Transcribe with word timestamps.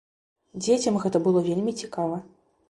Дзецям 0.63 0.97
гэта 1.03 1.21
было 1.27 1.45
вельмі 1.49 1.75
цікава. 1.83 2.17